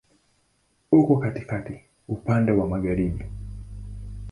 [0.91, 1.75] Uko katikati,
[2.07, 3.23] upande wa magharibi.